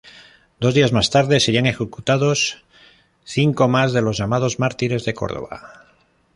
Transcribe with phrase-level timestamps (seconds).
[0.59, 2.63] Dos días más tarde serían ejecutados
[3.23, 5.85] cinco más de los llamados mártires de Córdoba.